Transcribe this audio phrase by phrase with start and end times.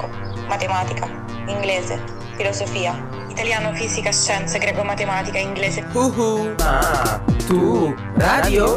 [0.00, 1.08] greco, matematica,
[1.46, 2.00] inglese,
[2.36, 2.94] filosofia,
[3.28, 5.84] italiano, fisica, scienze, greco, matematica, inglese.
[5.92, 6.54] Uhu.
[6.58, 8.76] Ma tu radio?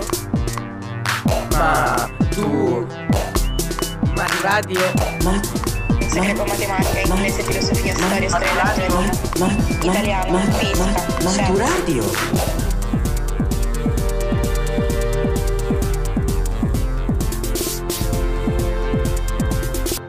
[1.52, 2.86] Ma tu
[4.16, 4.80] ma radio?
[5.24, 5.40] Ma
[6.12, 11.64] greco, matematica, inglese, filosofia, storia, storia letteratura, italiano, fisica, Ma tu scienze.
[11.64, 12.04] radio?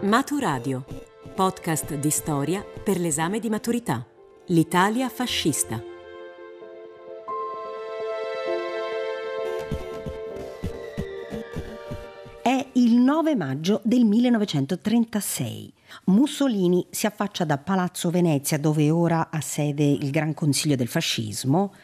[0.03, 0.85] Maturadio,
[1.35, 4.06] podcast di storia per l'esame di maturità.
[4.47, 5.83] L'Italia fascista.
[12.41, 15.73] È il 9 maggio del 1936.
[16.05, 21.74] Mussolini si affaccia da Palazzo Venezia, dove ora ha sede il Gran Consiglio del Fascismo,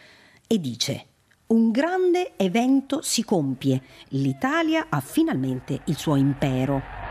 [0.46, 1.06] e dice:
[1.48, 3.82] Un grande evento si compie.
[4.10, 7.09] L'Italia ha finalmente il suo impero.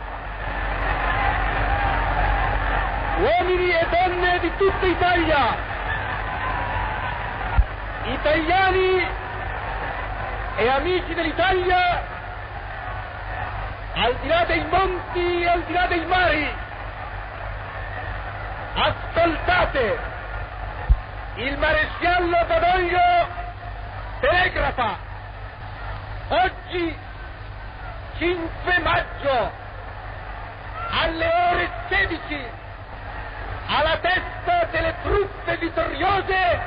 [3.20, 5.56] Uomini e donne di tutta Italia,
[8.04, 9.08] italiani
[10.56, 12.02] e amici dell'Italia,
[13.94, 16.48] al di là dei monti e al di là dei mari,
[18.74, 19.98] ascoltate,
[21.36, 23.28] il maresciallo Badoglio
[24.20, 24.96] telegrafa,
[26.28, 26.96] oggi
[28.18, 29.52] 5 maggio
[30.90, 32.58] alle ore 16
[33.72, 36.60] alla testa delle truppe vittoriose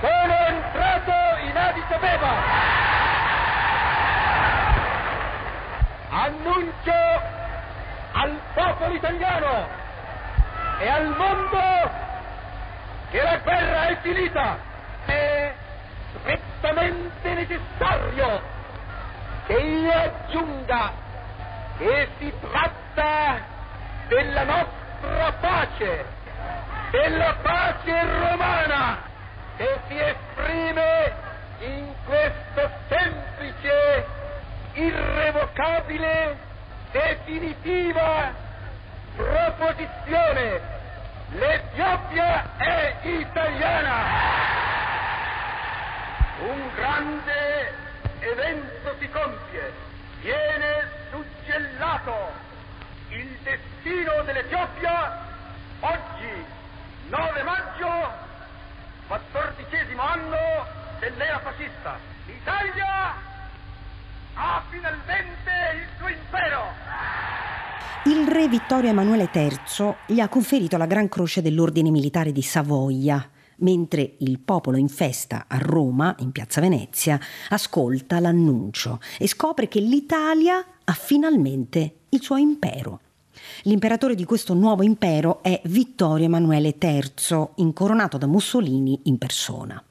[0.00, 1.12] sono entrato
[1.44, 2.32] in Addis Abeba.
[6.10, 6.92] Annuncio
[8.12, 9.68] al popolo italiano
[10.80, 11.90] e al mondo
[13.10, 14.58] che la guerra è finita.
[15.04, 15.54] È
[16.18, 18.42] strettamente necessario
[19.46, 20.92] che io aggiunga
[21.78, 23.40] che si tratta
[24.08, 26.13] della nostra pace,
[26.90, 29.02] della pace romana
[29.56, 31.12] che si esprime
[31.60, 34.06] in questa semplice,
[34.74, 36.36] irrevocabile,
[36.90, 38.32] definitiva
[39.16, 40.60] proposizione.
[41.32, 44.42] L'Etiopia è italiana.
[46.40, 47.74] Un grande
[48.20, 49.72] evento si compie.
[50.20, 52.32] Viene suggellato
[53.08, 55.18] il destino dell'Etiopia
[55.80, 56.44] oggi,
[57.14, 57.86] 9 maggio,
[59.06, 60.66] quattordicesimo anno
[60.98, 61.96] dell'era fascista.
[62.26, 63.14] L'Italia
[64.34, 66.62] ha finalmente il suo impero.
[68.06, 73.30] Il re Vittorio Emanuele III gli ha conferito la Gran Croce dell'Ordine Militare di Savoia,
[73.58, 77.20] mentre il popolo in festa a Roma, in piazza Venezia,
[77.50, 82.98] ascolta l'annuncio e scopre che l'Italia ha finalmente il suo impero.
[83.62, 89.82] L'imperatore di questo nuovo impero è Vittorio Emanuele III, incoronato da Mussolini in persona.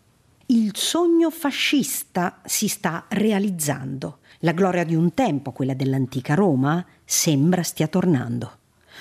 [0.48, 4.20] Il sogno fascista si sta realizzando.
[4.40, 8.58] La gloria di un tempo, quella dell'antica Roma, sembra stia tornando.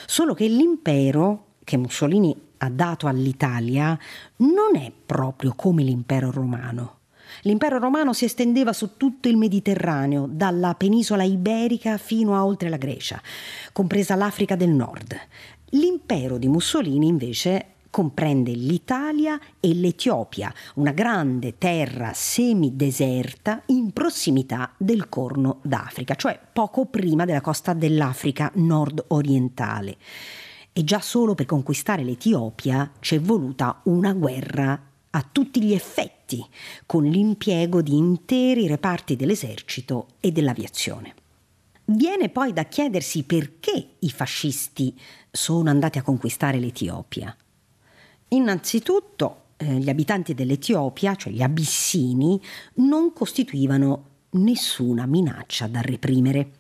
[0.07, 3.99] Solo che l'impero che Mussolini ha dato all'Italia
[4.37, 7.01] non è proprio come l'impero romano.
[7.45, 12.77] L'impero romano si estendeva su tutto il Mediterraneo, dalla penisola iberica fino a oltre la
[12.77, 13.21] Grecia,
[13.73, 15.19] compresa l'Africa del Nord.
[15.71, 25.09] L'impero di Mussolini invece comprende l'Italia e l'Etiopia, una grande terra semideserta in prossimità del
[25.09, 29.97] Corno d'Africa, cioè poco prima della costa dell'Africa nord-orientale.
[30.73, 34.81] E già solo per conquistare l'Etiopia c'è voluta una guerra
[35.11, 36.22] a tutti gli effetti,
[36.87, 41.15] con l'impiego di interi reparti dell'esercito e dell'aviazione.
[41.85, 44.97] Viene poi da chiedersi perché i fascisti
[45.31, 47.35] sono andati a conquistare l'Etiopia.
[48.29, 52.41] Innanzitutto eh, gli abitanti dell'Etiopia, cioè gli abissini,
[52.75, 56.53] non costituivano nessuna minaccia da reprimere.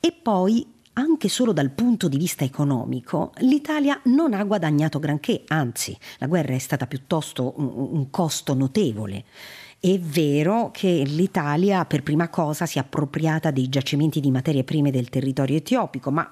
[0.00, 0.66] E poi,
[0.98, 6.54] anche solo dal punto di vista economico, l'Italia non ha guadagnato granché, anzi, la guerra
[6.54, 9.24] è stata piuttosto un, un costo notevole.
[9.78, 14.90] È vero che l'Italia per prima cosa si è appropriata dei giacimenti di materie prime
[14.90, 16.30] del territorio etiopico, ma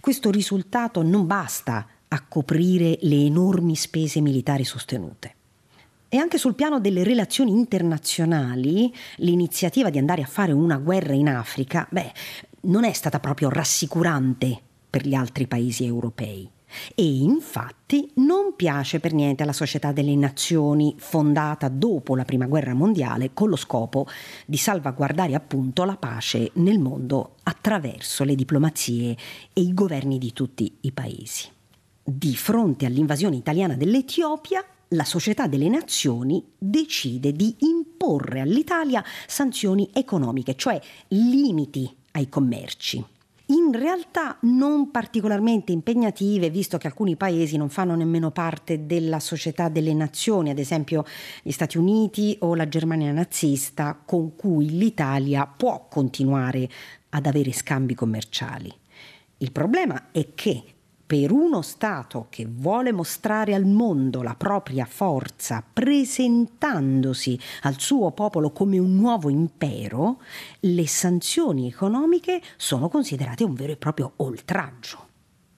[0.00, 5.34] questo risultato non basta a coprire le enormi spese militari sostenute.
[6.08, 11.28] E anche sul piano delle relazioni internazionali, l'iniziativa di andare a fare una guerra in
[11.28, 12.12] Africa, beh,
[12.66, 16.50] non è stata proprio rassicurante per gli altri paesi europei.
[16.94, 22.74] E infatti non piace per niente alla Società delle Nazioni, fondata dopo la Prima Guerra
[22.74, 24.06] Mondiale con lo scopo
[24.46, 29.16] di salvaguardare appunto la pace nel mondo attraverso le diplomazie
[29.52, 31.54] e i governi di tutti i paesi.
[32.08, 40.54] di fronte all'invasione italiana dell'Etiopia, la Società delle Nazioni decide di imporre all'Italia sanzioni economiche,
[40.54, 43.04] cioè limiti ai commerci
[43.48, 49.68] in realtà non particolarmente impegnative, visto che alcuni paesi non fanno nemmeno parte della società
[49.68, 51.04] delle nazioni, ad esempio
[51.42, 56.68] gli Stati Uniti o la Germania nazista, con cui l'Italia può continuare
[57.10, 58.72] ad avere scambi commerciali.
[59.38, 60.75] Il problema è che
[61.06, 68.50] per uno Stato che vuole mostrare al mondo la propria forza presentandosi al suo popolo
[68.50, 70.20] come un nuovo impero,
[70.60, 75.06] le sanzioni economiche sono considerate un vero e proprio oltraggio.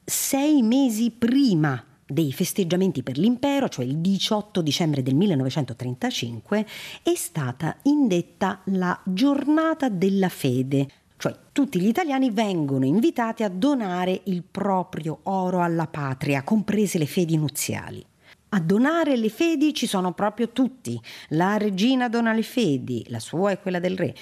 [0.04, 6.66] Sei mesi prima dei festeggiamenti per l'impero, cioè il 18 dicembre del 1935,
[7.02, 10.88] è stata indetta la giornata della fede,
[11.18, 17.06] cioè tutti gli italiani vengono invitati a donare il proprio oro alla patria, comprese le
[17.06, 18.04] fedi nuziali.
[18.50, 20.98] A donare le fedi ci sono proprio tutti.
[21.30, 24.14] La regina dona le fedi, la sua e quella del re.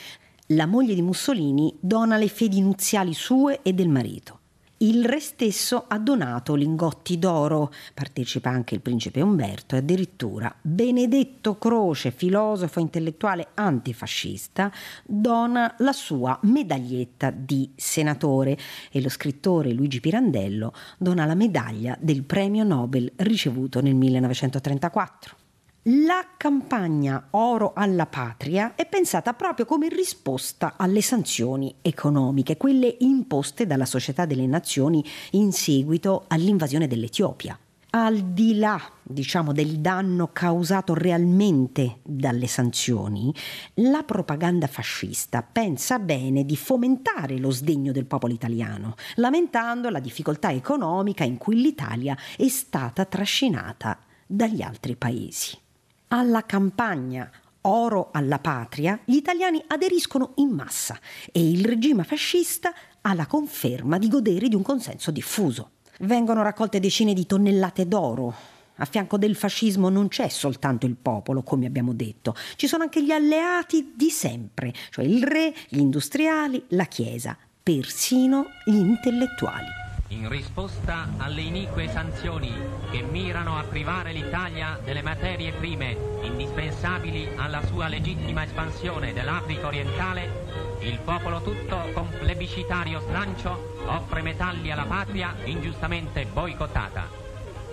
[0.49, 4.41] La moglie di Mussolini dona le fedi nuziali sue e del marito.
[4.79, 11.57] Il re stesso ha donato lingotti d'oro, partecipa anche il principe Umberto e addirittura Benedetto
[11.57, 14.71] Croce, filosofo intellettuale antifascista,
[15.03, 18.59] dona la sua medaglietta di senatore
[18.91, 25.46] e lo scrittore Luigi Pirandello dona la medaglia del premio Nobel ricevuto nel 1934.
[25.89, 33.69] La campagna Oro alla Patria è pensata proprio come risposta alle sanzioni economiche, quelle imposte
[33.69, 37.57] dalla Società delle Nazioni in seguito all'invasione dell'Etiopia.
[37.91, 43.33] Al di là, diciamo, del danno causato realmente dalle sanzioni,
[43.75, 50.51] la propaganda fascista pensa bene di fomentare lo sdegno del popolo italiano, lamentando la difficoltà
[50.51, 55.65] economica in cui l'Italia è stata trascinata dagli altri paesi.
[56.09, 57.31] Alla campagna
[57.69, 60.99] Oro alla patria, gli italiani aderiscono in massa
[61.33, 65.71] e il regime fascista ha la conferma di godere di un consenso diffuso.
[66.01, 68.33] Vengono raccolte decine di tonnellate d'oro.
[68.77, 73.03] A fianco del fascismo non c'è soltanto il popolo, come abbiamo detto, ci sono anche
[73.03, 80.29] gli alleati di sempre, cioè il re, gli industriali, la Chiesa, persino gli intellettuali in
[80.29, 82.53] risposta alle inique sanzioni
[82.91, 90.77] che mirano a privare l'Italia delle materie prime indispensabili alla sua legittima espansione dell'Africa orientale,
[90.81, 97.09] il popolo tutto con plebiscitario slancio offre metalli alla patria ingiustamente boicottata.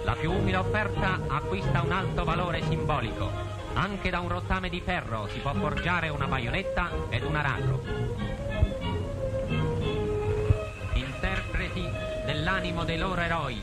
[0.04, 3.30] La più umile offerta acquista un alto valore simbolico.
[3.76, 8.03] Anche da un rottame di ferro si può forgiare una baionetta ed un aratro.
[12.54, 13.60] Dell'animo dei loro eroi,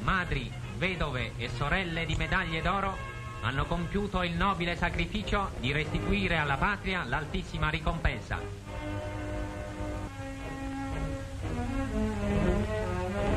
[0.00, 2.96] madri, vedove e sorelle di medaglie d'oro,
[3.42, 8.40] hanno compiuto il nobile sacrificio di restituire alla patria l'altissima ricompensa.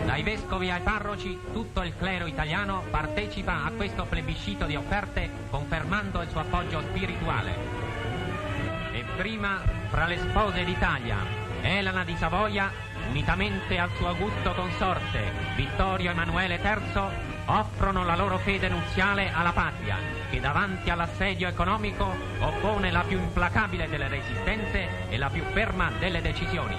[0.06, 6.24] Dai vescovi ai parroci, tutto il clero italiano partecipa a questo plebiscito di offerte confermando
[6.24, 7.54] il suo appoggio spirituale.
[8.92, 11.18] E prima, fra le spose d'Italia,
[11.62, 12.72] Elena di Savoia
[13.10, 17.02] unitamente al suo augusto consorte, Vittorio Emanuele III,
[17.46, 19.98] offrono la loro fede nuziale alla patria,
[20.30, 26.22] che davanti all'assedio economico oppone la più implacabile delle resistenze e la più ferma delle
[26.22, 26.76] decisioni.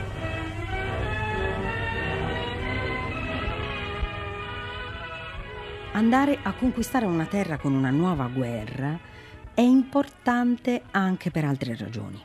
[5.93, 8.99] Andare a conquistare una terra con una nuova guerra
[9.55, 12.23] è importante anche per altre ragioni.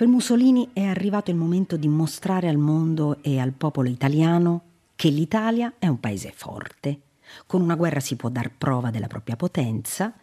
[0.00, 4.62] Per Mussolini è arrivato il momento di mostrare al mondo e al popolo italiano
[4.96, 7.00] che l'Italia è un paese forte.
[7.44, 10.14] Con una guerra si può dar prova della propria potenza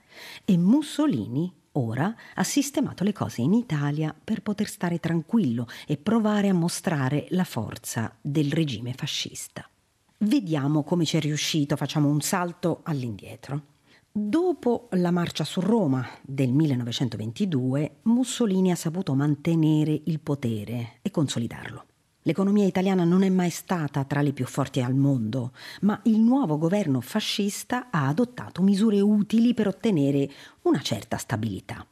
[0.44, 6.50] e Mussolini ora ha sistemato le cose in Italia per poter stare tranquillo e provare
[6.50, 9.70] a mostrare la forza del regime fascista.
[10.18, 13.77] Vediamo come ci è riuscito, facciamo un salto all'indietro.
[14.20, 21.86] Dopo la marcia su Roma del 1922, Mussolini ha saputo mantenere il potere e consolidarlo.
[22.24, 26.58] L'economia italiana non è mai stata tra le più forti al mondo, ma il nuovo
[26.58, 30.28] governo fascista ha adottato misure utili per ottenere
[30.64, 31.86] una certa stabilità.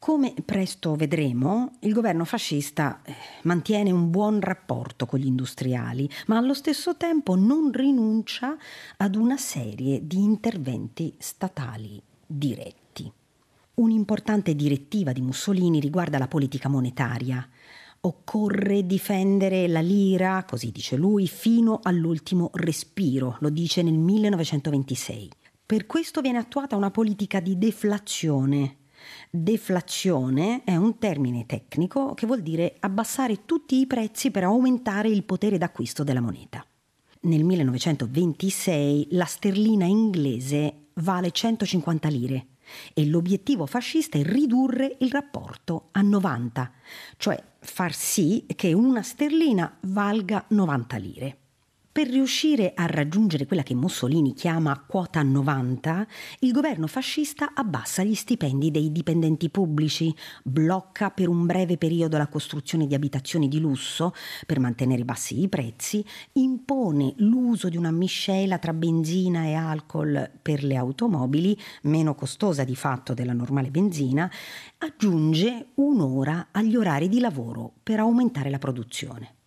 [0.00, 6.38] Come presto vedremo, il governo fascista eh, mantiene un buon rapporto con gli industriali, ma
[6.38, 8.56] allo stesso tempo non rinuncia
[8.96, 13.12] ad una serie di interventi statali diretti.
[13.74, 17.46] Un'importante direttiva di Mussolini riguarda la politica monetaria.
[18.00, 25.30] Occorre difendere la lira, così dice lui, fino all'ultimo respiro, lo dice nel 1926.
[25.66, 28.76] Per questo viene attuata una politica di deflazione.
[29.32, 35.22] Deflazione è un termine tecnico che vuol dire abbassare tutti i prezzi per aumentare il
[35.22, 36.66] potere d'acquisto della moneta.
[37.20, 42.46] Nel 1926 la sterlina inglese vale 150 lire
[42.92, 46.72] e l'obiettivo fascista è ridurre il rapporto a 90,
[47.16, 51.39] cioè far sì che una sterlina valga 90 lire.
[51.92, 56.06] Per riuscire a raggiungere quella che Mussolini chiama quota 90,
[56.38, 62.28] il governo fascista abbassa gli stipendi dei dipendenti pubblici, blocca per un breve periodo la
[62.28, 64.14] costruzione di abitazioni di lusso
[64.46, 66.04] per mantenere bassi i prezzi,
[66.34, 72.76] impone l'uso di una miscela tra benzina e alcol per le automobili, meno costosa di
[72.76, 74.30] fatto della normale benzina,
[74.78, 79.38] aggiunge un'ora agli orari di lavoro per aumentare la produzione.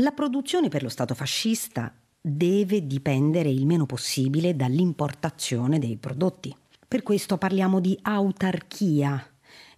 [0.00, 6.56] La produzione per lo Stato fascista deve dipendere il meno possibile dall'importazione dei prodotti.
[6.88, 9.22] Per questo parliamo di autarchia.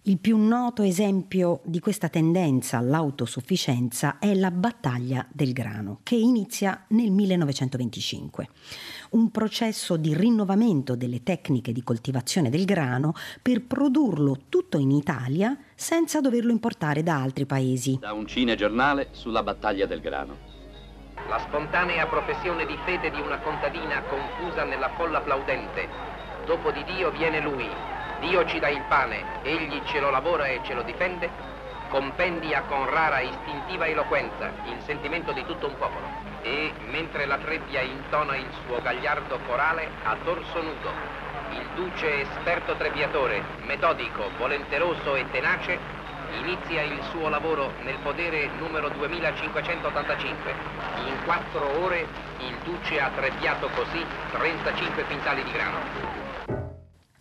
[0.03, 6.85] Il più noto esempio di questa tendenza all'autosufficienza è la battaglia del grano, che inizia
[6.89, 8.47] nel 1925.
[9.13, 15.55] Un processo di rinnovamento delle tecniche di coltivazione del grano per produrlo tutto in Italia
[15.75, 17.99] senza doverlo importare da altri paesi.
[17.99, 20.35] Da un cinegiornale sulla battaglia del grano.
[21.29, 25.87] La spontanea professione di fede di una contadina confusa nella folla applaudente.
[26.47, 27.69] Dopo di Dio viene lui.
[28.19, 31.29] Dio ci dà il pane, egli ce lo lavora e ce lo difende.
[31.89, 36.32] Compendia con rara istintiva eloquenza il sentimento di tutto un popolo.
[36.43, 40.91] E mentre la trebbia intona il suo gagliardo corale a torso nudo,
[41.51, 45.79] il duce esperto trebbiatore, metodico, volenteroso e tenace,
[46.39, 50.53] inizia il suo lavoro nel podere numero 2585.
[51.05, 52.07] In quattro ore
[52.39, 56.22] il duce ha trebbiato così 35 quintali di grano.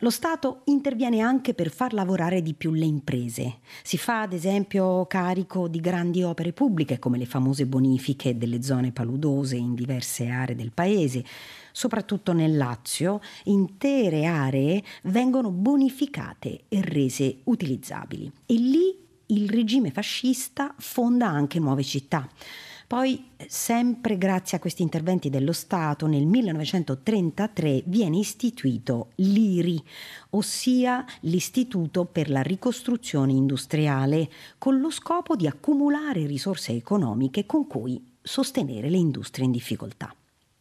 [0.02, 3.59] Lo Stato interviene anche per far lavorare di più le imprese.
[3.85, 8.90] Si fa ad esempio carico di grandi opere pubbliche come le famose bonifiche delle zone
[8.90, 11.25] paludose in diverse aree del paese.
[11.71, 18.28] Soprattutto nel Lazio intere aree vengono bonificate e rese utilizzabili.
[18.47, 22.28] E lì il regime fascista fonda anche nuove città.
[22.92, 29.82] Poi, sempre grazie a questi interventi dello Stato, nel 1933 viene istituito l'IRI,
[30.32, 38.16] ossia l'Istituto per la ricostruzione industriale, con lo scopo di accumulare risorse economiche con cui
[38.20, 40.14] sostenere le industrie in difficoltà.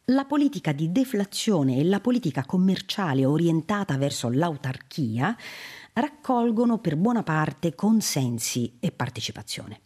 [0.06, 5.36] La politica di deflazione e la politica commerciale orientata verso l'autarchia
[5.92, 9.80] raccolgono per buona parte consensi e partecipazione.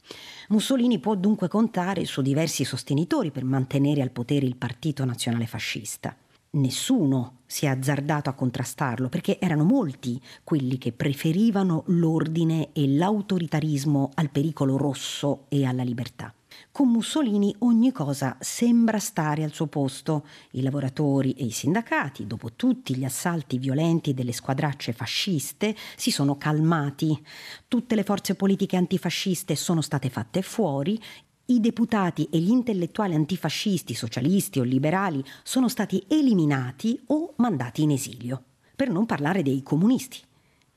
[0.48, 6.16] Mussolini può dunque contare su diversi sostenitori per mantenere al potere il Partito Nazionale Fascista.
[6.50, 14.10] Nessuno si è azzardato a contrastarlo perché erano molti quelli che preferivano l'ordine e l'autoritarismo
[14.14, 16.32] al pericolo rosso e alla libertà.
[16.76, 20.26] Con Mussolini ogni cosa sembra stare al suo posto.
[20.50, 26.36] I lavoratori e i sindacati, dopo tutti gli assalti violenti delle squadracce fasciste, si sono
[26.36, 27.18] calmati.
[27.66, 31.02] Tutte le forze politiche antifasciste sono state fatte fuori.
[31.46, 37.92] I deputati e gli intellettuali antifascisti, socialisti o liberali sono stati eliminati o mandati in
[37.92, 38.42] esilio.
[38.76, 40.20] Per non parlare dei comunisti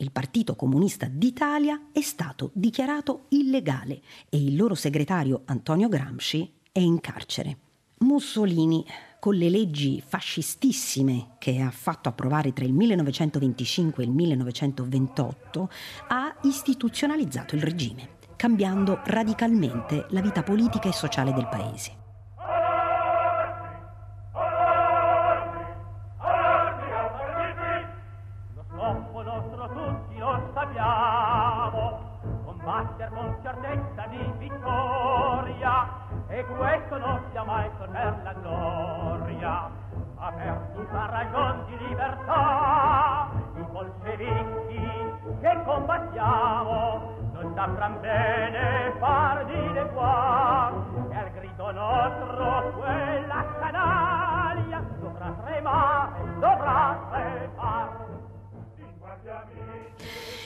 [0.01, 6.79] il Partito Comunista d'Italia è stato dichiarato illegale e il loro segretario Antonio Gramsci è
[6.79, 7.57] in carcere.
[7.99, 8.85] Mussolini,
[9.19, 15.69] con le leggi fascistissime che ha fatto approvare tra il 1925 e il 1928,
[16.07, 22.08] ha istituzionalizzato il regime, cambiando radicalmente la vita politica e sociale del paese.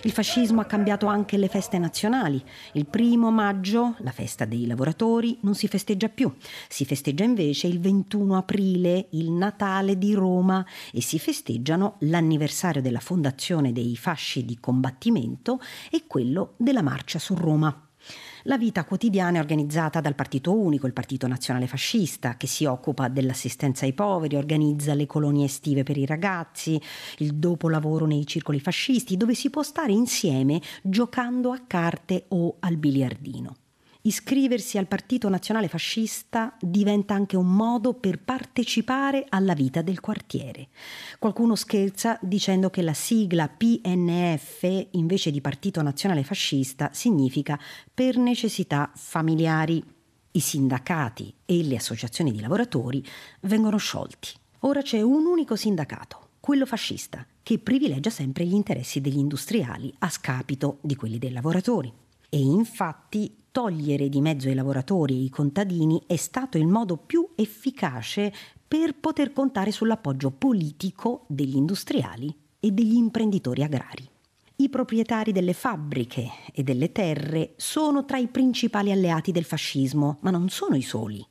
[0.05, 2.43] Il fascismo ha cambiato anche le feste nazionali.
[2.73, 6.33] Il primo maggio, la festa dei lavoratori, non si festeggia più.
[6.67, 12.99] Si festeggia invece il 21 aprile, il Natale di Roma e si festeggiano l'anniversario della
[12.99, 17.82] fondazione dei fasci di combattimento e quello della marcia su Roma.
[18.47, 23.07] La vita quotidiana è organizzata dal Partito Unico, il Partito Nazionale Fascista, che si occupa
[23.07, 26.79] dell'assistenza ai poveri, organizza le colonie estive per i ragazzi,
[27.19, 32.75] il dopolavoro nei circoli fascisti, dove si può stare insieme giocando a carte o al
[32.75, 33.55] biliardino.
[34.05, 40.67] Iscriversi al Partito Nazionale Fascista diventa anche un modo per partecipare alla vita del quartiere.
[41.19, 47.57] Qualcuno scherza dicendo che la sigla PNF invece di Partito Nazionale Fascista significa
[47.93, 49.81] per necessità familiari.
[50.31, 53.01] I sindacati e le associazioni di lavoratori
[53.43, 54.31] vengono sciolti.
[54.65, 60.09] Ora c'è un unico sindacato, quello fascista, che privilegia sempre gli interessi degli industriali a
[60.09, 61.89] scapito di quelli dei lavoratori.
[62.27, 67.29] E infatti togliere di mezzo i lavoratori e i contadini è stato il modo più
[67.35, 68.33] efficace
[68.67, 74.09] per poter contare sull'appoggio politico degli industriali e degli imprenditori agrari.
[74.55, 80.31] I proprietari delle fabbriche e delle terre sono tra i principali alleati del fascismo, ma
[80.31, 81.23] non sono i soli.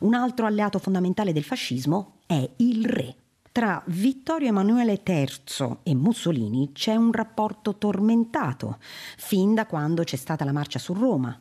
[0.00, 3.16] Un altro alleato fondamentale del fascismo è il re.
[3.52, 8.78] Tra Vittorio Emanuele III e Mussolini c'è un rapporto tormentato,
[9.16, 11.36] fin da quando c'è stata la marcia su Roma.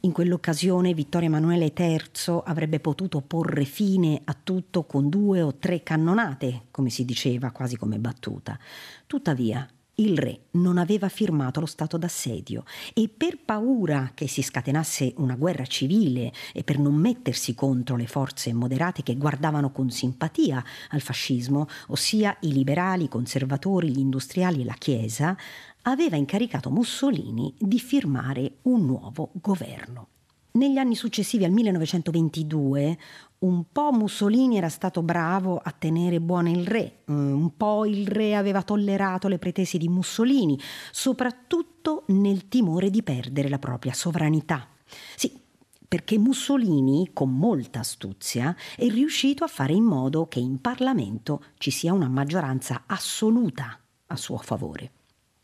[0.00, 5.82] In quell'occasione Vittorio Emanuele III avrebbe potuto porre fine a tutto con due o tre
[5.82, 8.58] cannonate, come si diceva quasi come battuta.
[9.06, 9.66] Tuttavia,
[9.96, 15.36] il re non aveva firmato lo stato d'assedio e per paura che si scatenasse una
[15.36, 21.00] guerra civile e per non mettersi contro le forze moderate che guardavano con simpatia al
[21.00, 25.36] fascismo, ossia i liberali, i conservatori, gli industriali e la Chiesa,
[25.82, 30.08] aveva incaricato Mussolini di firmare un nuovo governo.
[30.52, 32.96] Negli anni successivi al 1922
[33.44, 38.06] un po' Mussolini era stato bravo a tenere buono il re, mm, un po' il
[38.06, 40.58] re aveva tollerato le pretese di Mussolini,
[40.90, 44.68] soprattutto nel timore di perdere la propria sovranità.
[45.14, 45.38] Sì,
[45.86, 51.70] perché Mussolini, con molta astuzia, è riuscito a fare in modo che in Parlamento ci
[51.70, 54.90] sia una maggioranza assoluta a suo favore.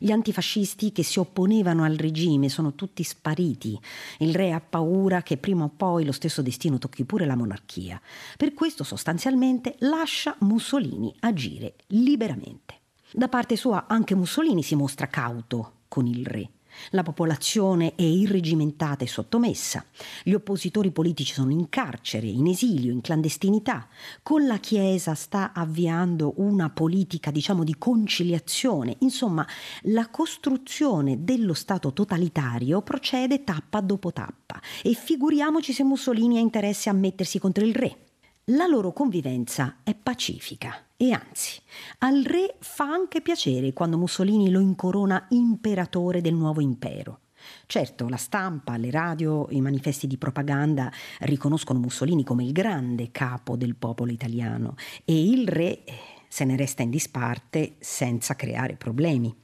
[0.03, 3.79] Gli antifascisti che si opponevano al regime sono tutti spariti.
[4.17, 8.01] Il re ha paura che prima o poi lo stesso destino tocchi pure la monarchia.
[8.35, 12.79] Per questo sostanzialmente lascia Mussolini agire liberamente.
[13.13, 16.49] Da parte sua anche Mussolini si mostra cauto con il re.
[16.91, 19.85] La popolazione è irregimentata e sottomessa.
[20.23, 23.87] Gli oppositori politici sono in carcere, in esilio, in clandestinità.
[24.23, 28.97] Con la Chiesa sta avviando una politica, diciamo, di conciliazione.
[28.99, 29.45] Insomma,
[29.83, 34.61] la costruzione dello Stato totalitario procede tappa dopo tappa.
[34.83, 37.97] E figuriamoci se Mussolini ha interesse a mettersi contro il re.
[38.45, 41.59] La loro convivenza è pacifica e anzi,
[41.99, 47.21] al re fa anche piacere quando Mussolini lo incorona imperatore del nuovo impero.
[47.65, 53.55] Certo, la stampa, le radio, i manifesti di propaganda riconoscono Mussolini come il grande capo
[53.55, 55.93] del popolo italiano e il re eh,
[56.27, 59.35] se ne resta in disparte senza creare problemi.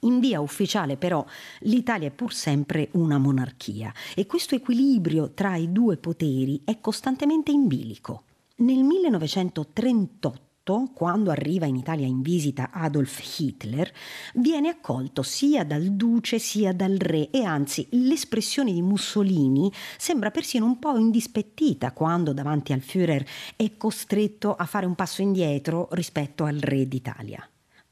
[0.00, 1.22] In via ufficiale però
[1.60, 7.50] l'Italia è pur sempre una monarchia e questo equilibrio tra i due poteri è costantemente
[7.50, 8.22] in bilico.
[8.56, 10.46] Nel 1938
[10.94, 13.90] quando arriva in Italia in visita Adolf Hitler,
[14.34, 20.64] viene accolto sia dal duce sia dal re e anzi l'espressione di Mussolini sembra persino
[20.64, 26.44] un po' indispettita quando davanti al Führer è costretto a fare un passo indietro rispetto
[26.44, 27.44] al re d'Italia.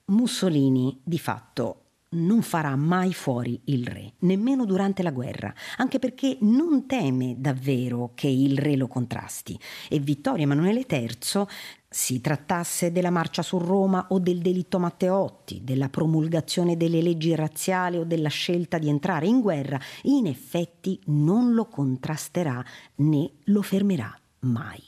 [0.06, 1.80] Mussolini di fatto
[2.12, 8.12] non farà mai fuori il re, nemmeno durante la guerra, anche perché non teme davvero
[8.14, 11.46] che il re lo contrasti e Vittorio Emanuele III
[11.92, 17.96] si trattasse della marcia su Roma o del delitto Matteotti, della promulgazione delle leggi razziali
[17.96, 22.64] o della scelta di entrare in guerra, in effetti non lo contrasterà
[22.96, 24.80] né lo fermerà mai.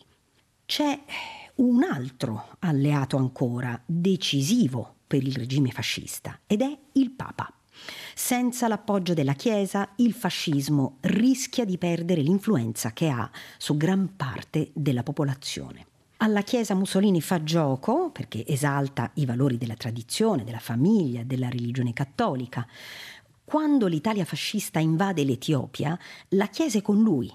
[0.64, 1.02] C'è
[1.56, 7.52] un altro alleato ancora, decisivo per il regime fascista ed è il Papa.
[8.14, 14.70] Senza l'appoggio della Chiesa, il fascismo rischia di perdere l'influenza che ha su gran parte
[14.72, 15.86] della popolazione.
[16.22, 21.92] Alla Chiesa Mussolini fa gioco perché esalta i valori della tradizione, della famiglia, della religione
[21.92, 22.64] cattolica.
[23.42, 27.28] Quando l'Italia fascista invade l'Etiopia, la Chiesa è con lui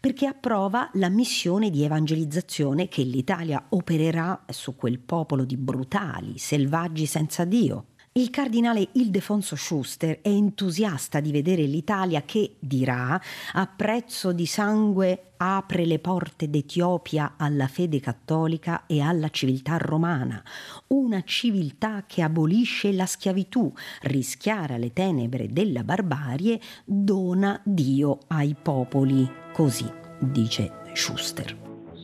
[0.00, 7.04] perché approva la missione di evangelizzazione che l'Italia opererà su quel popolo di brutali, selvaggi
[7.04, 7.88] senza Dio.
[8.14, 13.18] Il cardinale Ildefonso Schuster è entusiasta di vedere l'Italia che, dirà,
[13.52, 20.42] a prezzo di sangue apre le porte d'Etiopia alla fede cattolica e alla civiltà romana,
[20.88, 23.72] una civiltà che abolisce la schiavitù,
[24.02, 29.26] rischiara le tenebre della barbarie, dona Dio ai popoli.
[29.54, 31.56] Così dice Schuster.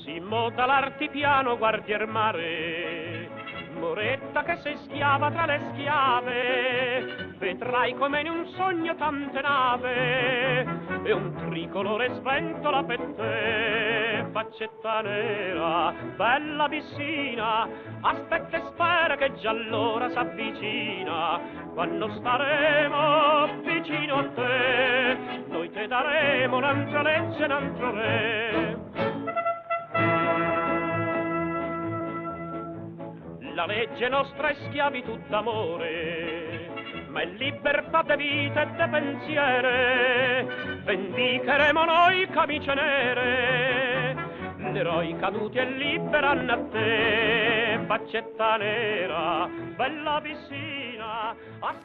[0.04, 3.07] Si mota l'artipiano guardier mare
[3.78, 10.66] Moretta che sei schiava tra le schiave, vedrai come in un sogno tante nave,
[11.04, 17.68] e un tricolore sventola per te, faccetta nera, bella vicina,
[18.00, 21.40] aspetta e spera che già allora s'avvicina,
[21.74, 25.16] quando staremo vicino a te,
[25.48, 28.87] noi te daremo un'altra legge, un altro re.
[33.58, 36.70] La legge nostra è schiavitù d'amore,
[37.08, 40.46] ma è libertà de vita e de pensiere.
[40.84, 44.16] Vendicheremo noi camicie nere,
[44.58, 51.34] l'eroi caduti e liberanno a te, faccetta nera, bella vicina.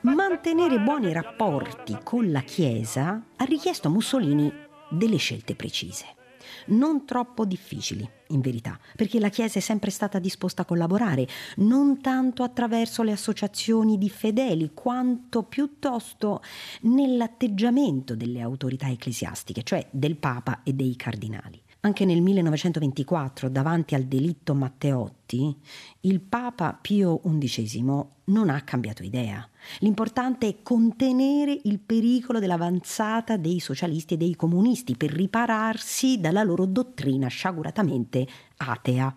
[0.01, 4.53] Mantenere buoni rapporti con la Chiesa ha richiesto a Mussolini
[4.89, 6.21] delle scelte precise
[6.67, 12.01] non troppo difficili, in verità, perché la Chiesa è sempre stata disposta a collaborare, non
[12.01, 16.41] tanto attraverso le associazioni di fedeli, quanto piuttosto
[16.81, 21.61] nell'atteggiamento delle autorità ecclesiastiche, cioè del Papa e dei cardinali.
[21.85, 25.53] Anche nel 1924, davanti al delitto Matteotti,
[26.01, 27.83] il Papa Pio XI
[28.23, 29.45] non ha cambiato idea.
[29.79, 36.65] L'importante è contenere il pericolo dell'avanzata dei socialisti e dei comunisti per ripararsi dalla loro
[36.65, 39.13] dottrina sciaguratamente atea.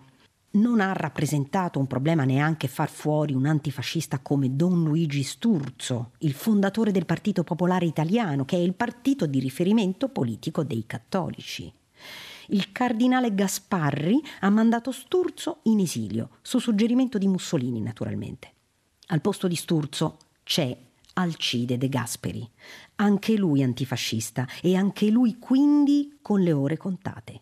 [0.49, 6.33] Non ha rappresentato un problema neanche far fuori un antifascista come Don Luigi Sturzo, il
[6.33, 11.73] fondatore del Partito Popolare Italiano, che è il partito di riferimento politico dei cattolici
[12.47, 18.51] il cardinale Gasparri ha mandato Sturzo in esilio, su suggerimento di Mussolini naturalmente.
[19.07, 20.75] Al posto di Sturzo c'è
[21.13, 22.47] Alcide De Gasperi,
[22.95, 27.41] anche lui antifascista e anche lui quindi con le ore contate.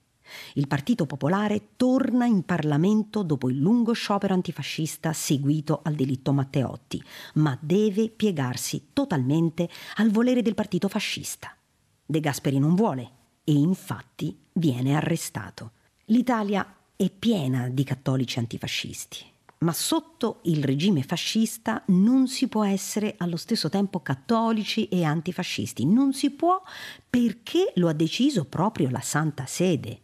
[0.53, 7.03] Il Partito Popolare torna in Parlamento dopo il lungo sciopero antifascista seguito al delitto Matteotti,
[7.35, 11.55] ma deve piegarsi totalmente al volere del partito fascista.
[12.03, 15.71] De Gasperi non vuole e infatti viene arrestato.
[16.05, 19.23] L'Italia è piena di cattolici antifascisti,
[19.59, 25.85] ma sotto il regime fascista non si può essere allo stesso tempo cattolici e antifascisti,
[25.85, 26.61] non si può
[27.09, 29.99] perché lo ha deciso proprio la Santa Sede.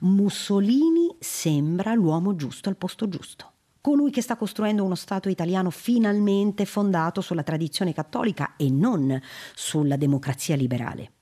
[0.00, 6.66] Mussolini sembra l'uomo giusto al posto giusto colui che sta costruendo uno Stato italiano finalmente
[6.66, 9.18] fondato sulla tradizione cattolica e non
[9.54, 11.12] sulla democrazia liberale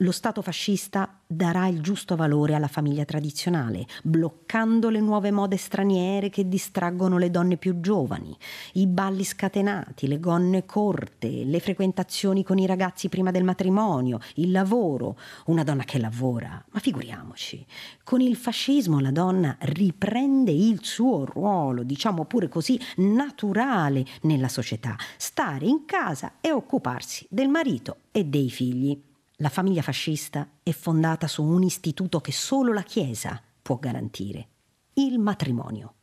[0.00, 6.30] lo Stato fascista darà il giusto valore alla famiglia tradizionale, bloccando le nuove mode straniere
[6.30, 8.36] che distraggono le donne più giovani,
[8.74, 14.50] i balli scatenati, le gonne corte, le frequentazioni con i ragazzi prima del matrimonio, il
[14.50, 16.64] lavoro, una donna che lavora.
[16.70, 17.64] Ma figuriamoci,
[18.02, 24.96] con il fascismo la donna riprende il suo ruolo, diciamo pure così, naturale nella società,
[25.18, 29.08] stare in casa e occuparsi del marito e dei figli.
[29.42, 34.48] La famiglia fascista è fondata su un istituto che solo la Chiesa può garantire,
[34.94, 35.94] il matrimonio.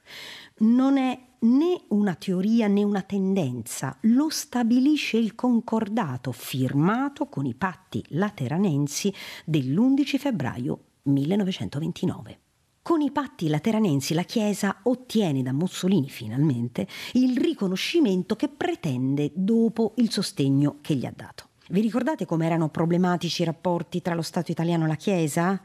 [0.59, 7.53] Non è né una teoria né una tendenza, lo stabilisce il concordato firmato con i
[7.53, 9.13] patti lateranensi
[9.45, 12.39] dell'11 febbraio 1929.
[12.81, 19.93] Con i patti lateranensi la Chiesa ottiene da Mussolini finalmente il riconoscimento che pretende dopo
[19.97, 21.49] il sostegno che gli ha dato.
[21.69, 25.61] Vi ricordate come erano problematici i rapporti tra lo Stato italiano e la Chiesa?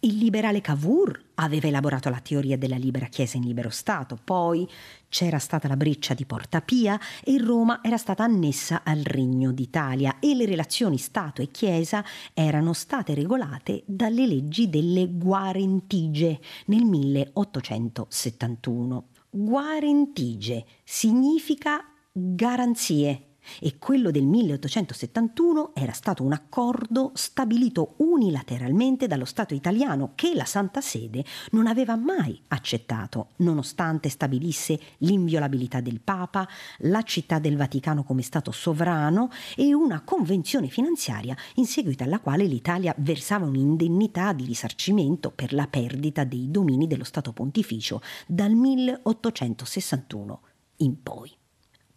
[0.00, 4.68] Il liberale Cavour aveva elaborato la teoria della libera Chiesa in libero Stato, poi
[5.08, 10.18] c'era stata la breccia di Porta Pia e Roma era stata annessa al Regno d'Italia
[10.18, 19.06] e le relazioni Stato e Chiesa erano state regolate dalle leggi delle Guarentigie nel 1871.
[19.30, 23.28] Guarentigie significa garanzie
[23.60, 30.44] e quello del 1871 era stato un accordo stabilito unilateralmente dallo Stato italiano che la
[30.44, 36.46] Santa Sede non aveva mai accettato, nonostante stabilisse l'inviolabilità del Papa,
[36.78, 42.44] la città del Vaticano come Stato sovrano e una convenzione finanziaria in seguito alla quale
[42.44, 50.40] l'Italia versava un'indennità di risarcimento per la perdita dei domini dello Stato pontificio dal 1861
[50.78, 51.41] in poi.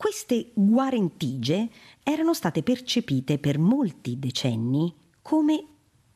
[0.06, 1.68] Queste guarentigie
[2.04, 5.66] erano state percepite per molti decenni come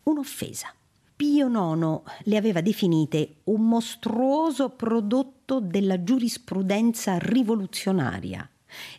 [0.04, 0.72] un'offesa.
[1.16, 8.48] Pio IX le aveva definite un mostruoso prodotto della giurisprudenza rivoluzionaria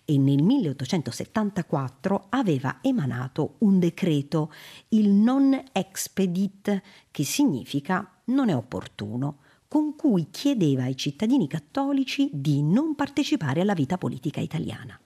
[0.04, 4.52] e nel 1874 aveva emanato un decreto,
[4.88, 9.38] il non expedit, che significa non è opportuno,
[9.70, 14.98] con cui chiedeva ai cittadini cattolici di non partecipare alla vita politica italiana.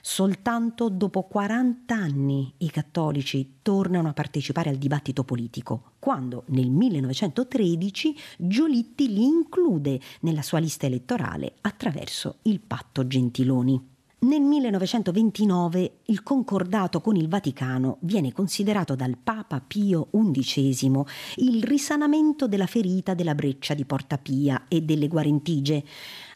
[0.00, 8.16] Soltanto dopo 40 anni i cattolici tornano a partecipare al dibattito politico, quando nel 1913
[8.38, 13.91] Giolitti li include nella sua lista elettorale attraverso il patto Gentiloni.
[14.22, 21.02] Nel 1929 il concordato con il Vaticano viene considerato dal Papa Pio XI
[21.38, 25.84] il risanamento della ferita della breccia di Porta Pia e delle guarentigie,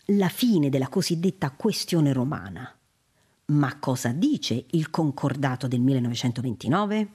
[0.06, 2.68] la fine della cosiddetta questione romana.
[3.46, 7.08] Ma cosa dice il concordato del 1929?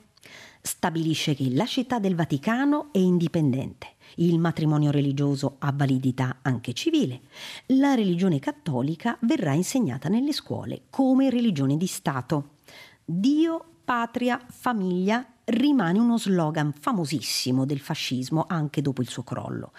[0.64, 7.22] Stabilisce che la città del Vaticano è indipendente, il matrimonio religioso ha validità anche civile,
[7.66, 12.58] la religione cattolica verrà insegnata nelle scuole come religione di Stato.
[13.04, 19.72] Dio, patria, famiglia rimane uno slogan famosissimo del fascismo anche dopo il suo crollo.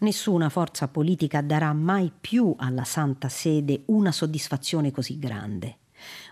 [0.00, 5.78] Nessuna forza politica darà mai più alla Santa Sede una soddisfazione così grande.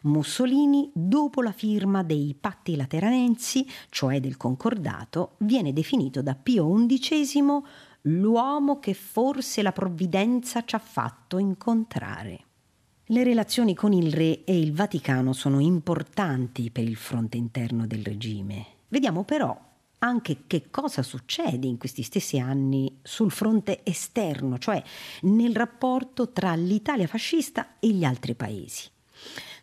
[0.03, 7.43] Mussolini, dopo la firma dei patti lateranensi, cioè del concordato, viene definito da Pio XI
[8.03, 12.45] l'uomo che forse la provvidenza ci ha fatto incontrare.
[13.09, 18.03] Le relazioni con il re e il Vaticano sono importanti per il fronte interno del
[18.03, 18.67] regime.
[18.89, 19.59] Vediamo però
[19.99, 24.83] anche che cosa succede in questi stessi anni sul fronte esterno, cioè
[25.23, 28.89] nel rapporto tra l'Italia fascista e gli altri paesi.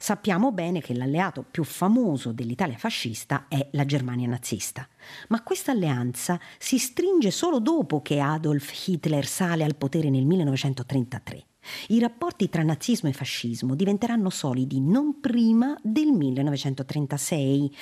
[0.02, 4.90] Sappiamo bene che l'alleato più famoso dell'Italia fascista è la Germania nazista,
[5.28, 11.46] ma questa alleanza si stringe solo dopo che Adolf Hitler sale al potere nel 1933.
[11.90, 17.76] I rapporti tra nazismo e fascismo diventeranno solidi non prima del 1936.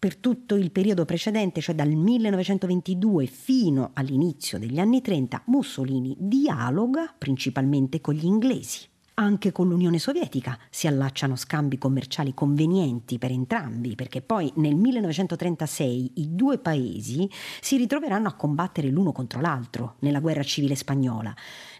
[0.00, 7.14] Per tutto il periodo precedente, cioè dal 1922 fino all'inizio degli anni 30, Mussolini dialoga
[7.16, 8.90] principalmente con gli inglesi.
[9.22, 16.14] Anche con l'Unione Sovietica si allacciano scambi commerciali convenienti per entrambi, perché poi nel 1936
[16.16, 17.30] i due paesi
[17.60, 21.32] si ritroveranno a combattere l'uno contro l'altro nella guerra civile spagnola.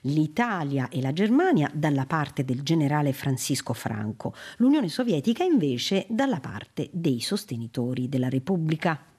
[0.02, 6.90] L'Italia e la Germania dalla parte del generale Francisco Franco, l'Unione Sovietica invece dalla parte
[6.92, 9.11] dei sostenitori della Repubblica.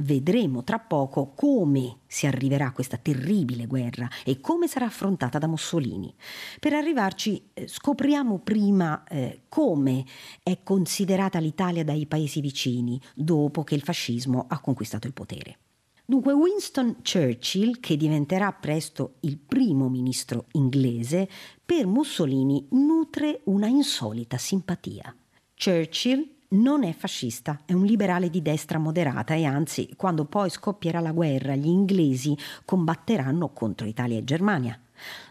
[0.00, 5.48] Vedremo tra poco come si arriverà a questa terribile guerra e come sarà affrontata da
[5.48, 6.14] Mussolini.
[6.60, 10.04] Per arrivarci eh, scopriamo prima eh, come
[10.44, 15.58] è considerata l'Italia dai paesi vicini dopo che il fascismo ha conquistato il potere.
[16.04, 21.28] Dunque Winston Churchill, che diventerà presto il primo ministro inglese,
[21.66, 25.12] per Mussolini nutre una insolita simpatia.
[25.56, 31.00] Churchill non è fascista, è un liberale di destra moderata e anzi, quando poi scoppierà
[31.00, 34.78] la guerra, gli inglesi combatteranno contro Italia e Germania.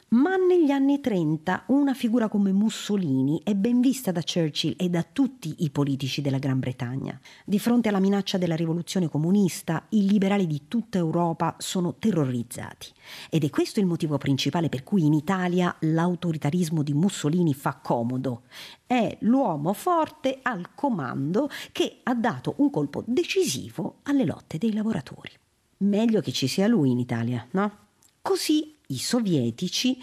[0.09, 5.03] Ma negli anni 30 una figura come Mussolini è ben vista da Churchill e da
[5.03, 7.19] tutti i politici della Gran Bretagna.
[7.43, 12.87] Di fronte alla minaccia della rivoluzione comunista, i liberali di tutta Europa sono terrorizzati.
[13.29, 18.43] Ed è questo il motivo principale per cui in Italia l'autoritarismo di Mussolini fa comodo.
[18.85, 25.31] È l'uomo forte al comando che ha dato un colpo decisivo alle lotte dei lavoratori.
[25.79, 27.85] Meglio che ci sia lui in Italia, no?
[28.21, 29.97] Così i sovietici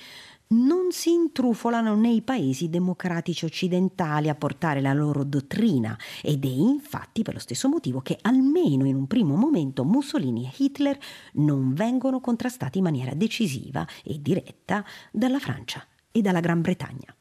[0.48, 7.22] non si intrufolano nei paesi democratici occidentali a portare la loro dottrina ed è infatti
[7.22, 10.98] per lo stesso motivo che almeno in un primo momento Mussolini e Hitler
[11.34, 17.14] non vengono contrastati in maniera decisiva e diretta dalla Francia e dalla Gran Bretagna.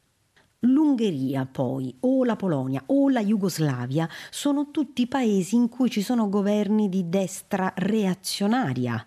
[0.60, 6.30] L'Ungheria poi, o la Polonia, o la Jugoslavia sono tutti paesi in cui ci sono
[6.30, 9.04] governi di destra reazionaria,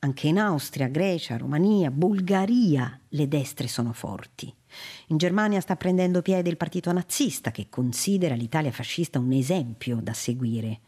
[0.00, 4.52] anche in Austria, Grecia, Romania, Bulgaria le destre sono forti.
[5.08, 10.12] In Germania sta prendendo piede il partito nazista che considera l'Italia fascista un esempio da
[10.12, 10.80] seguire.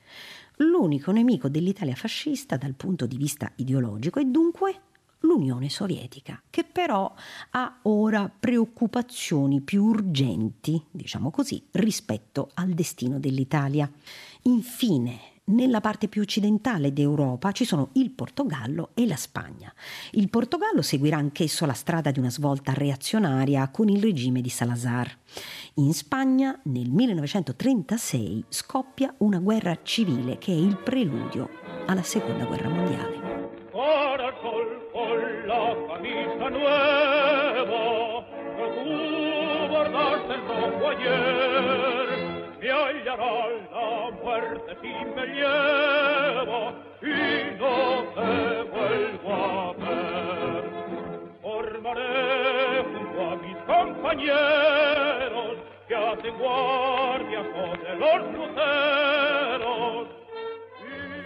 [0.57, 4.81] L'unico nemico dell'Italia fascista dal punto di vista ideologico è dunque
[5.20, 7.12] l'Unione Sovietica, che però
[7.51, 13.90] ha ora preoccupazioni più urgenti, diciamo così, rispetto al destino dell'Italia.
[14.42, 19.73] Infine, nella parte più occidentale d'Europa ci sono il Portogallo e la Spagna.
[20.12, 25.17] Il Portogallo seguirà anch'esso la strada di una svolta reazionaria con il regime di Salazar.
[25.75, 31.49] In Spagna nel 1936 scoppia una guerra civile che è il preludio
[31.87, 33.21] alla Seconda Guerra Mondiale.
[33.73, 34.33] Ora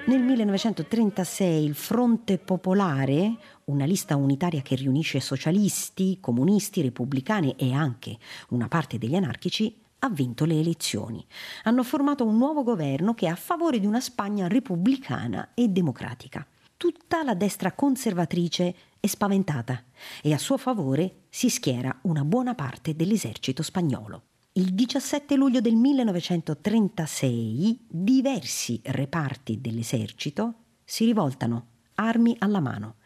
[0.06, 8.16] Nel 1936 il Fronte Popolare, una lista unitaria che riunisce socialisti, comunisti, repubblicani e anche
[8.48, 11.24] una parte degli anarchici, ha vinto le elezioni.
[11.64, 16.46] Hanno formato un nuovo governo che è a favore di una Spagna repubblicana e democratica.
[16.76, 19.82] Tutta la destra conservatrice è spaventata
[20.22, 24.22] e a suo favore si schiera una buona parte dell'esercito spagnolo.
[24.52, 32.96] Il 17 luglio del 1936 diversi reparti dell'esercito si rivoltano armi alla mano.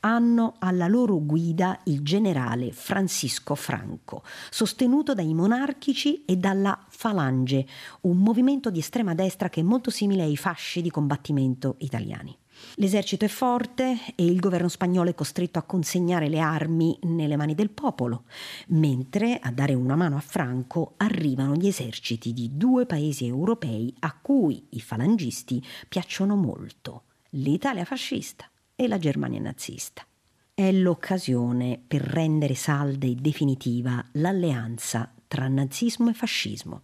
[0.00, 7.66] Hanno alla loro guida il generale Francisco Franco, sostenuto dai monarchici e dalla Falange,
[8.02, 12.36] un movimento di estrema destra che è molto simile ai fasci di combattimento italiani.
[12.76, 17.54] L'esercito è forte e il governo spagnolo è costretto a consegnare le armi nelle mani
[17.54, 18.24] del popolo,
[18.68, 24.16] mentre a dare una mano a Franco arrivano gli eserciti di due paesi europei a
[24.20, 27.02] cui i falangisti piacciono molto,
[27.36, 30.06] l'Italia fascista e la Germania nazista.
[30.52, 36.82] È l'occasione per rendere salda e definitiva l'alleanza tra nazismo e fascismo.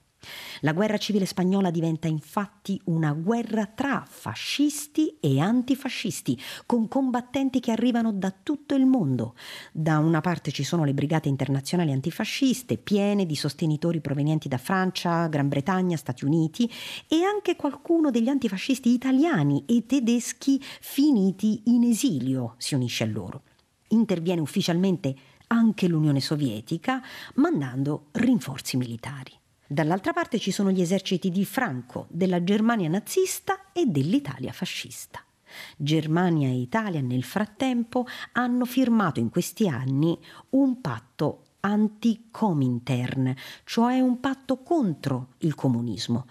[0.61, 7.71] La guerra civile spagnola diventa infatti una guerra tra fascisti e antifascisti, con combattenti che
[7.71, 9.35] arrivano da tutto il mondo.
[9.73, 15.27] Da una parte ci sono le brigate internazionali antifasciste, piene di sostenitori provenienti da Francia,
[15.29, 16.71] Gran Bretagna, Stati Uniti
[17.09, 23.43] e anche qualcuno degli antifascisti italiani e tedeschi finiti in esilio si unisce a loro.
[23.89, 25.15] Interviene ufficialmente
[25.49, 27.03] anche l'Unione Sovietica,
[27.35, 29.40] mandando rinforzi militari.
[29.73, 35.25] Dall'altra parte ci sono gli eserciti di Franco, della Germania nazista e dell'Italia fascista.
[35.77, 40.19] Germania e Italia nel frattempo hanno firmato in questi anni
[40.51, 46.27] un patto anti-Comintern, cioè un patto contro il comunismo.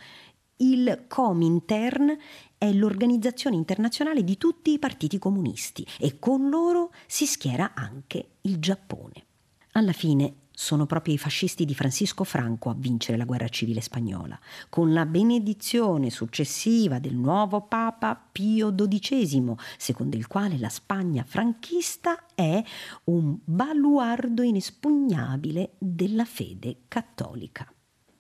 [0.58, 2.18] Il Comintern
[2.58, 8.60] è l'organizzazione internazionale di tutti i partiti comunisti e con loro si schiera anche il
[8.60, 9.28] Giappone.
[9.72, 14.38] Alla fine sono proprio i fascisti di Francisco Franco a vincere la guerra civile spagnola,
[14.68, 22.26] con la benedizione successiva del nuovo Papa Pio XII, secondo il quale la Spagna franchista
[22.36, 22.62] è
[23.06, 27.66] un baluardo inespugnabile della fede cattolica.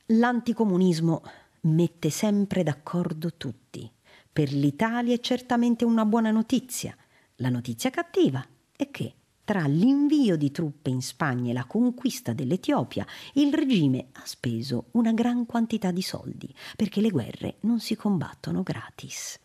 [0.05, 1.21] L'anticomunismo
[1.63, 3.91] mette sempre d'accordo tutti.
[4.31, 6.95] Per l'Italia è certamente una buona notizia.
[7.35, 9.15] La notizia cattiva è che
[9.49, 15.11] tra l'invio di truppe in Spagna e la conquista dell'Etiopia, il regime ha speso una
[15.11, 19.39] gran quantità di soldi, perché le guerre non si combattono gratis.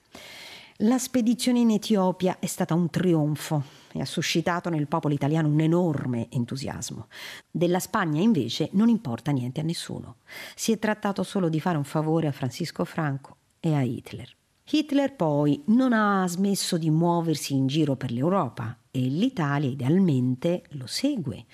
[0.80, 5.60] La spedizione in Etiopia è stata un trionfo e ha suscitato nel popolo italiano un
[5.60, 7.08] enorme entusiasmo.
[7.50, 10.16] Della Spagna invece non importa niente a nessuno.
[10.54, 14.36] Si è trattato solo di fare un favore a Francisco Franco e a Hitler.
[14.70, 20.86] Hitler poi non ha smesso di muoversi in giro per l'Europa e l'Italia idealmente lo
[20.86, 21.44] segue.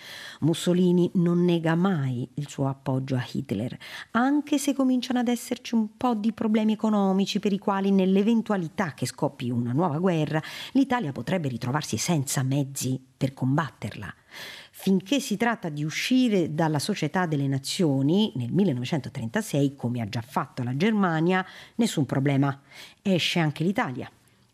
[0.42, 3.77] Mussolini non nega mai il suo appoggio a Hitler,
[4.12, 9.07] anche se cominciano ad esserci un po' di problemi economici per i quali nell'eventualità che
[9.07, 10.40] scoppi una nuova guerra
[10.73, 14.14] l'Italia potrebbe ritrovarsi senza mezzi per combatterla.
[14.83, 20.62] Finché si tratta di uscire dalla Società delle Nazioni nel 1936, come ha già fatto
[20.62, 22.59] la Germania, nessun problema.
[23.03, 24.11] Esce anche l'Italia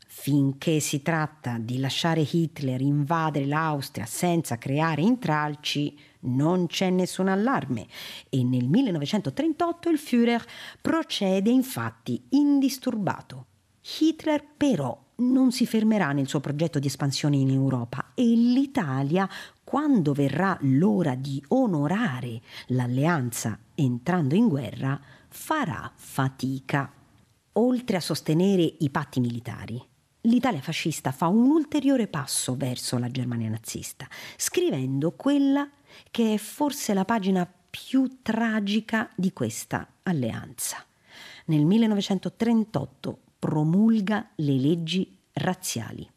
[0.08, 7.86] finché si tratta di lasciare Hitler invadere l'Austria senza creare intralci, non c'è nessun allarme
[8.28, 10.44] e nel 1938 il Führer
[10.80, 13.46] procede infatti indisturbato.
[14.00, 19.28] Hitler però non si fermerà nel suo progetto di espansione in Europa e l'Italia,
[19.64, 26.92] quando verrà l'ora di onorare l'alleanza entrando in guerra, farà fatica.
[27.52, 29.82] Oltre a sostenere i patti militari,
[30.22, 35.68] l'Italia fascista fa un ulteriore passo verso la Germania nazista, scrivendo quella
[36.10, 40.84] che è forse la pagina più tragica di questa alleanza.
[41.46, 46.08] Nel 1938 promulga le leggi razziali.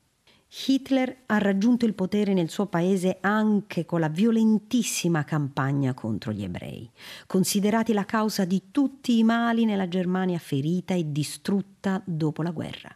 [0.66, 6.44] Hitler ha raggiunto il potere nel suo paese anche con la violentissima campagna contro gli
[6.44, 6.90] ebrei,
[7.28, 12.96] considerati la causa di tutti i mali nella Germania ferita e distrutta dopo la guerra.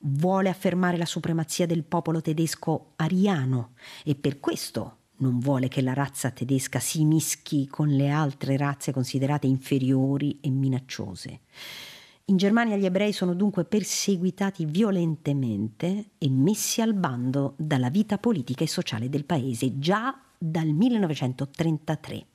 [0.00, 3.70] Vuole affermare la supremazia del popolo tedesco ariano
[4.04, 8.92] e per questo non vuole che la razza tedesca si mischi con le altre razze
[8.92, 11.40] considerate inferiori e minacciose.
[12.26, 18.62] In Germania gli ebrei sono dunque perseguitati violentemente e messi al bando dalla vita politica
[18.62, 22.26] e sociale del paese già dal 1933.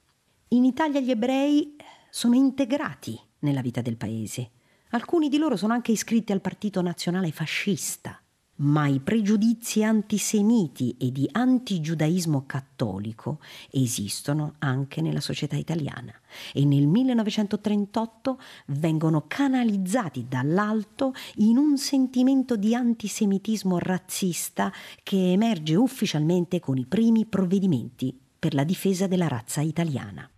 [0.49, 1.75] In Italia gli ebrei
[2.09, 4.51] sono integrati nella vita del paese.
[4.89, 8.21] Alcuni di loro sono anche iscritti al Partito Nazionale Fascista
[8.57, 13.39] ma i pregiudizi antisemiti e di antigiudaismo cattolico
[13.69, 16.13] esistono anche nella società italiana
[16.53, 24.71] e nel 1938 vengono canalizzati dall'alto in un sentimento di antisemitismo razzista
[25.03, 30.29] che emerge ufficialmente con i primi provvedimenti per la difesa della razza italiana.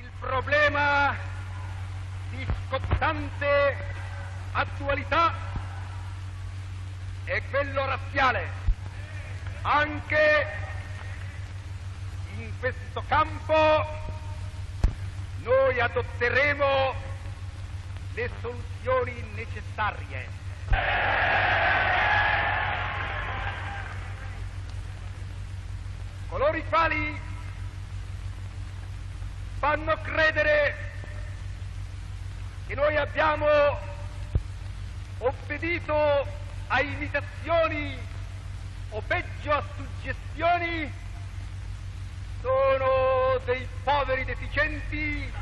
[0.00, 1.14] Il problema
[2.30, 3.46] di scottante
[4.52, 5.57] attualità
[7.28, 8.48] è quello razziale.
[9.60, 10.46] Anche
[12.38, 13.86] in questo campo
[15.42, 16.94] noi adotteremo
[18.14, 20.28] le soluzioni necessarie.
[26.30, 27.20] Coloro i quali
[29.58, 30.92] fanno credere
[32.66, 33.46] che noi abbiamo
[35.18, 36.37] obbedito
[36.68, 37.98] a imitazioni
[38.90, 40.92] o peggio a suggestioni
[42.40, 45.32] sono dei poveri deficienti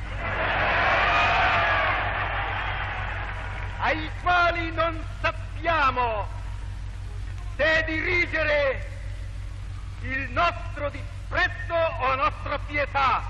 [3.81, 6.27] ai quali non sappiamo
[7.57, 8.91] se dirigere
[10.01, 13.23] il nostro disprezzo o la nostra pietà.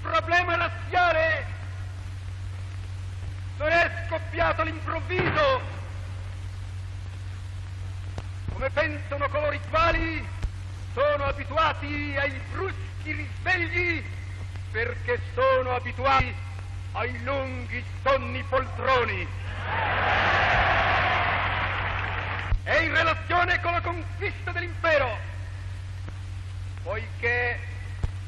[0.00, 1.46] Problema razziale
[3.56, 5.60] non è scoppiato all'improvviso,
[8.52, 10.26] come pensano coloro i quali
[10.92, 14.04] sono abituati ai bruschi risvegli
[14.70, 16.34] perché sono abituati
[16.92, 19.26] ai lunghi sonni poltroni.
[22.62, 25.18] È in relazione con la conquista dell'impero,
[26.82, 27.72] poiché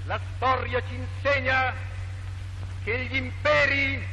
[0.06, 1.74] la storia ci insegna
[2.84, 4.06] che gli imperi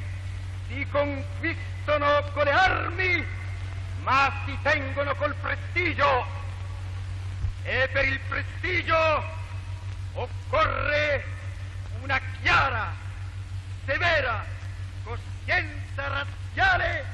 [0.68, 3.26] si conquistano con le armi,
[4.02, 6.26] ma si tengono col prestigio.
[7.64, 9.24] E per il prestigio
[10.14, 11.24] occorre
[12.02, 12.92] una chiara,
[13.86, 14.44] severa
[15.04, 17.06] coscienza razziale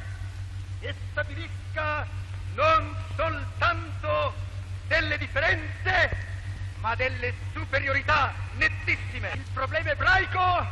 [0.80, 2.08] che stabilisca
[2.56, 4.34] non soltanto
[4.88, 6.29] delle differenze,
[6.82, 9.32] ma delle superiorità nettissime.
[9.34, 10.68] Il problema ebraico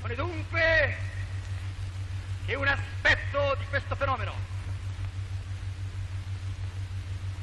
[0.00, 0.96] non è dunque
[2.46, 4.32] che un aspetto di questo fenomeno.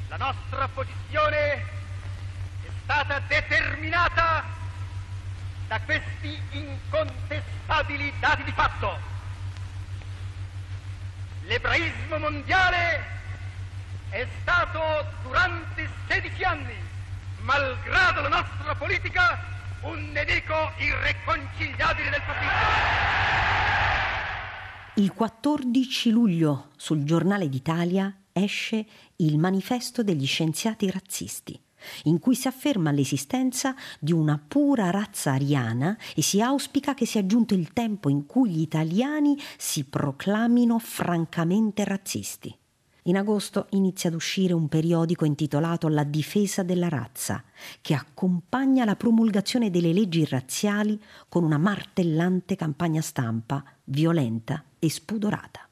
[0.08, 4.44] La nostra posizione è stata determinata
[5.66, 8.98] da questi incontestabili dati di fatto.
[11.42, 13.17] L'ebraismo mondiale
[14.10, 14.80] è stato
[15.22, 16.74] durante 16 anni,
[17.40, 19.38] malgrado la nostra politica,
[19.82, 23.06] un nemico irreconciliabile del fascismo.
[24.94, 28.86] Il 14 luglio sul giornale d'Italia esce
[29.16, 31.60] il manifesto degli scienziati razzisti
[32.04, 37.24] in cui si afferma l'esistenza di una pura razza ariana e si auspica che sia
[37.24, 42.56] giunto il tempo in cui gli italiani si proclamino francamente razzisti.
[43.08, 47.42] In agosto inizia ad uscire un periodico intitolato La difesa della razza,
[47.80, 55.66] che accompagna la promulgazione delle leggi razziali con una martellante campagna stampa violenta e spudorata.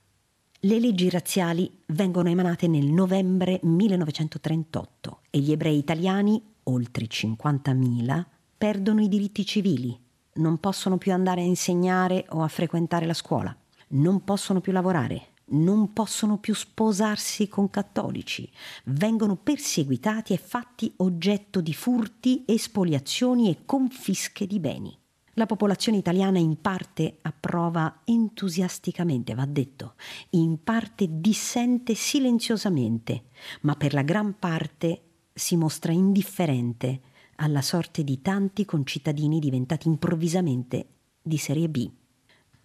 [0.61, 8.24] Le leggi razziali vengono emanate nel novembre 1938 e gli ebrei italiani, oltre 50.000,
[8.57, 9.95] perdono i diritti civili,
[10.37, 13.55] non possono più andare a insegnare o a frequentare la scuola,
[13.89, 18.51] non possono più lavorare, non possono più sposarsi con cattolici,
[18.86, 24.99] vengono perseguitati e fatti oggetto di furti, espoliazioni e confische di beni.
[25.34, 29.94] La popolazione italiana in parte approva entusiasticamente, va detto,
[30.30, 33.24] in parte dissente silenziosamente,
[33.61, 35.03] ma per la gran parte
[35.34, 37.03] si mostra indifferente
[37.36, 40.86] alla sorte di tanti concittadini diventati improvvisamente
[41.20, 41.90] di serie B.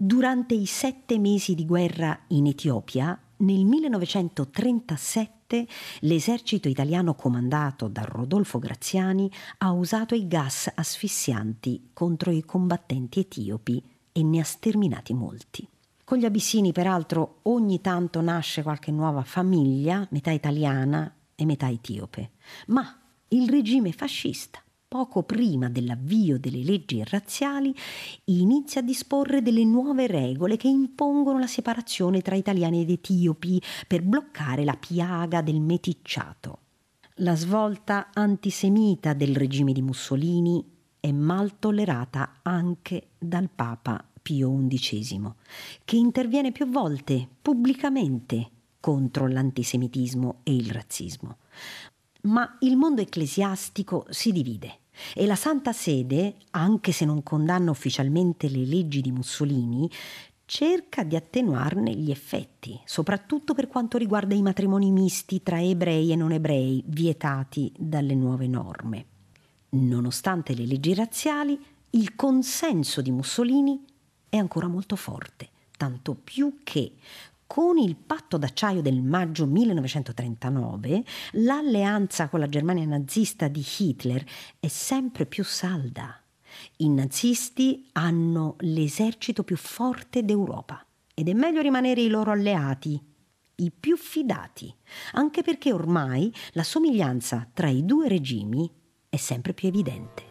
[0.04, 5.68] Durante i sette mesi di guerra in Etiopia, nel 1937
[6.00, 13.80] l'esercito italiano comandato da Rodolfo Graziani ha usato i gas asfissianti contro i combattenti etiopi
[14.12, 15.68] e ne ha sterminati molti.
[16.04, 22.32] Con gli abissini, peraltro, ogni tanto nasce qualche nuova famiglia, metà italiana e metà etiope.
[22.70, 27.74] Ma il regime fascista, poco prima dell'avvio delle leggi razziali,
[28.26, 34.02] inizia a disporre delle nuove regole che impongono la separazione tra italiani ed etiopi per
[34.02, 36.58] bloccare la piaga del meticciato.
[37.20, 40.62] La svolta antisemita del regime di Mussolini
[41.00, 45.22] è mal tollerata anche dal Papa Pio XI,
[45.86, 48.50] che interviene più volte pubblicamente
[48.82, 51.38] contro l'antisemitismo e il razzismo.
[52.24, 54.80] Ma il mondo ecclesiastico si divide
[55.14, 59.90] e la Santa Sede, anche se non condanna ufficialmente le leggi di Mussolini,
[60.46, 66.16] cerca di attenuarne gli effetti, soprattutto per quanto riguarda i matrimoni misti tra ebrei e
[66.16, 69.06] non ebrei vietati dalle nuove norme.
[69.70, 71.58] Nonostante le leggi razziali,
[71.92, 73.82] il consenso di Mussolini
[74.28, 76.96] è ancora molto forte, tanto più che
[77.52, 84.24] con il patto d'acciaio del maggio 1939 l'alleanza con la Germania nazista di Hitler
[84.58, 86.18] è sempre più salda.
[86.78, 92.98] I nazisti hanno l'esercito più forte d'Europa ed è meglio rimanere i loro alleati,
[93.56, 94.74] i più fidati,
[95.16, 98.72] anche perché ormai la somiglianza tra i due regimi
[99.10, 100.31] è sempre più evidente.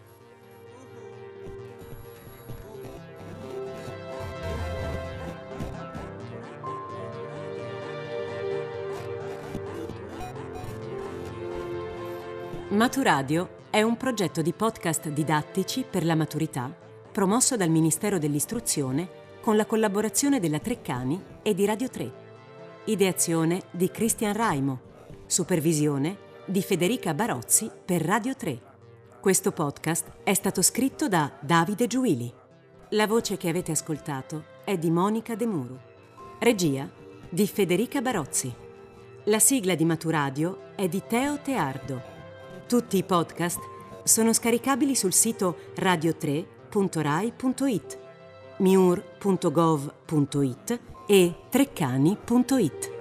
[12.70, 16.72] Maturadio è un progetto di podcast didattici per la maturità
[17.10, 19.08] promosso dal Ministero dell'Istruzione
[19.40, 22.12] con la collaborazione della Treccani e di Radio 3.
[22.84, 24.80] Ideazione di Cristian Raimo.
[25.26, 28.60] Supervisione di Federica Barozzi per Radio 3.
[29.20, 32.32] Questo podcast è stato scritto da Davide Giuili.
[32.90, 35.80] La voce che avete ascoltato è di Monica De Muro.
[36.38, 36.88] Regia
[37.28, 38.54] di Federica Barozzi.
[39.24, 42.18] La sigla di Maturadio è di Teo Teardo.
[42.70, 43.58] Tutti i podcast
[44.04, 47.98] sono scaricabili sul sito radio3.rai.it,
[48.58, 52.99] miur.gov.it e treccani.it.